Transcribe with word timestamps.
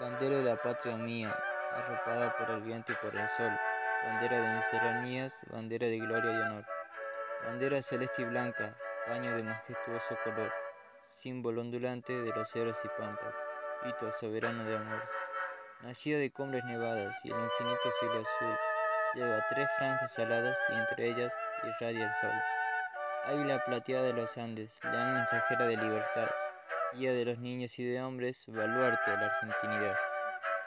Bandera 0.00 0.36
de 0.36 0.44
la 0.44 0.54
patria 0.54 0.96
mía, 0.96 1.34
arropada 1.74 2.32
por 2.38 2.48
el 2.50 2.60
viento 2.62 2.92
y 2.92 2.94
por 2.96 3.12
el 3.12 3.28
sol, 3.36 3.50
bandera 4.04 4.40
de 4.40 4.54
mis 4.54 4.64
serranías, 4.66 5.34
bandera 5.50 5.88
de 5.88 5.98
gloria 5.98 6.30
y 6.30 6.40
honor. 6.40 6.64
Bandera 7.44 7.82
celeste 7.82 8.22
y 8.22 8.26
blanca, 8.26 8.76
paño 9.08 9.36
de 9.36 9.42
majestuoso 9.42 10.16
color, 10.22 10.52
símbolo 11.08 11.62
ondulante 11.62 12.12
de 12.12 12.30
los 12.30 12.48
ceros 12.48 12.78
y 12.84 12.88
pampas, 12.96 13.34
hito 13.86 14.12
soberano 14.12 14.64
de 14.66 14.76
amor. 14.76 15.02
Nacida 15.82 16.18
de 16.18 16.30
cumbres 16.30 16.64
nevadas 16.64 17.16
y 17.24 17.32
el 17.32 17.36
infinito 17.36 17.90
cielo 17.98 18.20
azul, 18.20 18.58
lleva 19.14 19.44
tres 19.50 19.68
franjas 19.78 20.16
aladas 20.20 20.58
y 20.68 20.74
entre 20.74 21.08
ellas 21.08 21.32
irradia 21.64 22.06
el 22.06 22.14
sol. 22.14 22.42
Águila 23.24 23.64
plateada 23.64 24.04
de 24.04 24.12
los 24.12 24.38
Andes, 24.38 24.78
la 24.84 25.12
mensajera 25.12 25.66
de 25.66 25.76
libertad, 25.76 26.28
guía 26.92 27.12
de 27.12 27.24
los 27.24 27.38
niños 27.38 27.78
y 27.78 27.84
de 27.84 28.02
hombres, 28.02 28.44
baluarte 28.46 29.10
de 29.10 29.16
la 29.16 29.26
argentinidad. 29.26 29.96